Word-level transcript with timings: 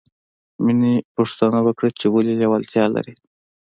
مینې 0.63 0.95
پوښتنه 1.15 1.59
وکړه 1.67 1.89
چې 1.99 2.05
ولې 2.13 2.33
لېوالتیا 2.39 2.85
لرې 2.95 3.13